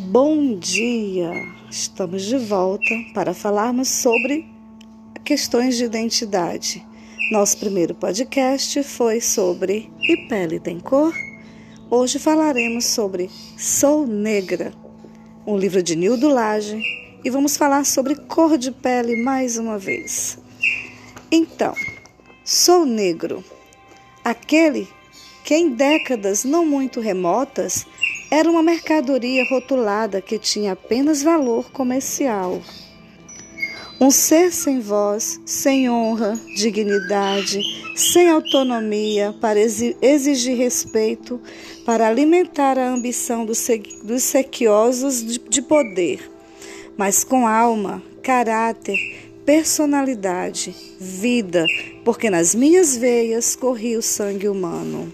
Bom 0.00 0.56
dia! 0.56 1.32
Estamos 1.68 2.22
de 2.22 2.38
volta 2.38 2.94
para 3.12 3.34
falarmos 3.34 3.88
sobre 3.88 4.46
questões 5.24 5.76
de 5.76 5.86
identidade. 5.86 6.86
Nosso 7.32 7.58
primeiro 7.58 7.96
podcast 7.96 8.80
foi 8.84 9.20
sobre 9.20 9.90
E 10.00 10.28
Pele 10.28 10.60
Tem 10.60 10.78
Cor? 10.78 11.12
Hoje 11.90 12.20
falaremos 12.20 12.84
sobre 12.84 13.28
Sou 13.56 14.06
Negra, 14.06 14.72
um 15.44 15.58
livro 15.58 15.82
de 15.82 15.96
Nildo 15.96 16.28
Lage, 16.28 16.80
e 17.24 17.28
vamos 17.28 17.56
falar 17.56 17.84
sobre 17.84 18.14
cor 18.14 18.56
de 18.56 18.70
pele 18.70 19.20
mais 19.24 19.58
uma 19.58 19.80
vez. 19.80 20.38
Então, 21.28 21.74
sou 22.44 22.86
negro, 22.86 23.42
aquele 24.24 24.86
que 25.42 25.56
em 25.56 25.70
décadas 25.70 26.44
não 26.44 26.64
muito 26.64 27.00
remotas 27.00 27.84
era 28.30 28.50
uma 28.50 28.62
mercadoria 28.62 29.44
rotulada 29.48 30.20
que 30.20 30.38
tinha 30.38 30.72
apenas 30.72 31.22
valor 31.22 31.70
comercial. 31.70 32.60
Um 34.00 34.10
ser 34.10 34.52
sem 34.52 34.80
voz, 34.80 35.40
sem 35.44 35.90
honra, 35.90 36.38
dignidade, 36.54 37.60
sem 37.96 38.30
autonomia 38.30 39.34
para 39.40 39.58
exigir 39.58 40.56
respeito, 40.56 41.40
para 41.84 42.06
alimentar 42.06 42.78
a 42.78 42.90
ambição 42.90 43.44
dos 43.44 44.22
sequiosos 44.22 45.24
de 45.24 45.62
poder, 45.62 46.30
mas 46.96 47.24
com 47.24 47.46
alma, 47.46 48.02
caráter, 48.22 48.96
personalidade, 49.44 50.76
vida, 51.00 51.64
porque 52.04 52.28
nas 52.28 52.54
minhas 52.54 52.96
veias 52.96 53.56
corria 53.56 53.98
o 53.98 54.02
sangue 54.02 54.48
humano. 54.48 55.12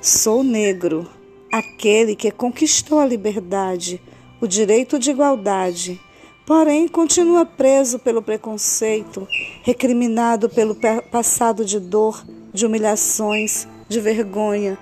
Sou 0.00 0.44
negro, 0.44 1.06
aquele 1.52 2.14
que 2.14 2.30
conquistou 2.30 3.00
a 3.00 3.06
liberdade, 3.06 4.00
o 4.40 4.46
direito 4.46 4.98
de 4.98 5.10
igualdade, 5.10 6.00
porém 6.46 6.88
continua 6.88 7.44
preso 7.44 7.98
pelo 7.98 8.22
preconceito, 8.22 9.26
recriminado 9.62 10.48
pelo 10.48 10.76
passado 11.10 11.64
de 11.64 11.78
dor, 11.78 12.24
de 12.52 12.64
humilhações, 12.64 13.66
de 13.88 14.00
vergonha. 14.00 14.78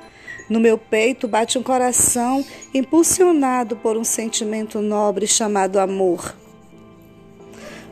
No 0.48 0.60
meu 0.60 0.78
peito 0.78 1.26
bate 1.26 1.58
um 1.58 1.62
coração 1.62 2.44
impulsionado 2.72 3.76
por 3.76 3.96
um 3.96 4.04
sentimento 4.04 4.80
nobre 4.80 5.26
chamado 5.26 5.78
amor. 5.78 6.36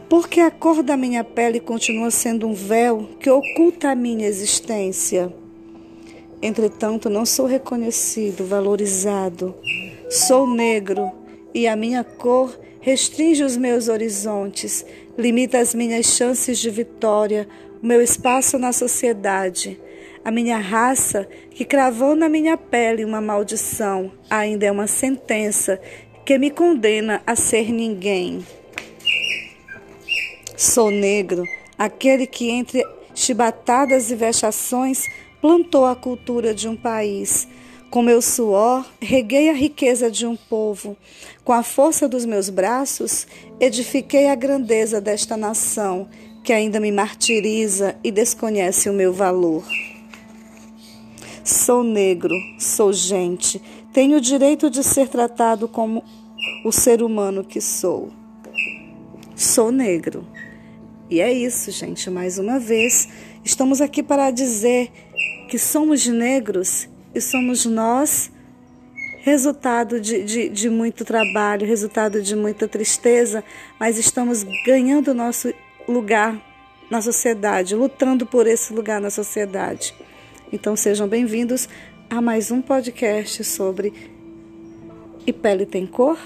Porque 0.08 0.38
a 0.38 0.50
cor 0.50 0.82
da 0.82 0.96
minha 0.96 1.24
pele 1.24 1.58
continua 1.58 2.10
sendo 2.10 2.46
um 2.46 2.54
véu 2.54 3.08
que 3.18 3.28
oculta 3.28 3.90
a 3.90 3.94
minha 3.96 4.26
existência. 4.26 5.32
Entretanto, 6.44 7.08
não 7.08 7.24
sou 7.24 7.46
reconhecido, 7.46 8.44
valorizado. 8.44 9.54
Sou 10.10 10.46
negro 10.46 11.10
e 11.54 11.66
a 11.66 11.74
minha 11.74 12.04
cor 12.04 12.60
restringe 12.82 13.42
os 13.42 13.56
meus 13.56 13.88
horizontes, 13.88 14.84
limita 15.16 15.58
as 15.58 15.74
minhas 15.74 16.04
chances 16.04 16.58
de 16.58 16.68
vitória, 16.68 17.48
o 17.82 17.86
meu 17.86 18.02
espaço 18.02 18.58
na 18.58 18.74
sociedade. 18.74 19.80
A 20.22 20.30
minha 20.30 20.58
raça, 20.58 21.26
que 21.50 21.64
cravou 21.64 22.14
na 22.14 22.28
minha 22.28 22.58
pele 22.58 23.06
uma 23.06 23.22
maldição, 23.22 24.12
ainda 24.28 24.66
é 24.66 24.70
uma 24.70 24.86
sentença 24.86 25.80
que 26.26 26.36
me 26.36 26.50
condena 26.50 27.22
a 27.26 27.34
ser 27.34 27.72
ninguém. 27.72 28.44
Sou 30.54 30.90
negro, 30.90 31.42
aquele 31.78 32.26
que 32.26 32.50
entre 32.50 32.84
chibatadas 33.14 34.10
e 34.10 34.14
vexações 34.14 35.08
plantou 35.44 35.84
a 35.84 35.94
cultura 35.94 36.54
de 36.54 36.66
um 36.66 36.74
país. 36.74 37.46
Com 37.90 38.00
meu 38.00 38.22
suor, 38.22 38.82
reguei 38.98 39.50
a 39.50 39.52
riqueza 39.52 40.10
de 40.10 40.26
um 40.26 40.34
povo. 40.34 40.96
Com 41.44 41.52
a 41.52 41.62
força 41.62 42.08
dos 42.08 42.24
meus 42.24 42.48
braços, 42.48 43.26
edifiquei 43.60 44.28
a 44.28 44.34
grandeza 44.34 45.02
desta 45.02 45.36
nação, 45.36 46.08
que 46.42 46.50
ainda 46.50 46.80
me 46.80 46.90
martiriza 46.90 47.94
e 48.02 48.10
desconhece 48.10 48.88
o 48.88 48.94
meu 48.94 49.12
valor. 49.12 49.62
Sou 51.44 51.84
negro, 51.84 52.34
sou 52.58 52.90
gente, 52.90 53.60
tenho 53.92 54.16
o 54.16 54.22
direito 54.22 54.70
de 54.70 54.82
ser 54.82 55.08
tratado 55.08 55.68
como 55.68 56.02
o 56.64 56.72
ser 56.72 57.02
humano 57.02 57.44
que 57.44 57.60
sou. 57.60 58.08
Sou 59.36 59.70
negro. 59.70 60.26
E 61.10 61.20
é 61.20 61.30
isso, 61.30 61.70
gente. 61.70 62.08
Mais 62.08 62.38
uma 62.38 62.58
vez, 62.58 63.08
estamos 63.44 63.82
aqui 63.82 64.02
para 64.02 64.30
dizer 64.30 64.90
que 65.48 65.58
somos 65.58 66.06
negros 66.06 66.88
e 67.14 67.20
somos 67.20 67.64
nós 67.64 68.30
resultado 69.20 69.98
de, 70.00 70.22
de, 70.22 70.48
de, 70.50 70.68
muito 70.68 71.02
trabalho, 71.02 71.66
resultado 71.66 72.20
de 72.20 72.36
muita 72.36 72.68
tristeza, 72.68 73.42
mas 73.80 73.96
estamos 73.98 74.44
ganhando 74.66 75.14
nosso 75.14 75.52
lugar 75.88 76.38
na 76.90 77.00
sociedade, 77.00 77.74
lutando 77.74 78.26
por 78.26 78.46
esse 78.46 78.74
lugar 78.74 79.00
na 79.00 79.08
sociedade. 79.08 79.94
Então 80.52 80.76
sejam 80.76 81.08
bem-vindos 81.08 81.68
a 82.10 82.20
mais 82.20 82.50
um 82.50 82.60
podcast 82.60 83.42
sobre 83.44 83.94
E 85.26 85.32
Pele 85.32 85.64
Tem 85.64 85.86
Cor? 85.86 86.18